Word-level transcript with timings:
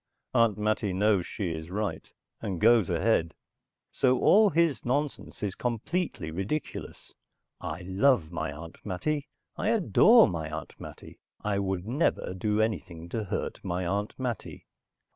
Aunt 0.33 0.57
Mattie 0.57 0.93
knows 0.93 1.27
she 1.27 1.51
is 1.51 1.69
right, 1.69 2.11
and 2.41 2.59
goes 2.59 2.89
ahead. 2.89 3.35
So 3.91 4.17
all 4.17 4.49
his 4.49 4.83
nonsense 4.83 5.43
is 5.43 5.53
completely 5.53 6.31
ridiculous. 6.31 7.13
I 7.59 7.81
love 7.83 8.31
my 8.31 8.51
Aunt 8.51 8.83
Mattie. 8.83 9.27
I 9.57 9.67
adore 9.69 10.27
my 10.27 10.49
Aunt 10.49 10.73
Mattie. 10.79 11.19
I 11.43 11.59
would 11.59 11.85
never 11.85 12.33
do 12.33 12.59
anything 12.59 13.09
to 13.09 13.25
hurt 13.25 13.63
my 13.63 13.85
Aunt 13.85 14.15
Mattie. 14.17 14.65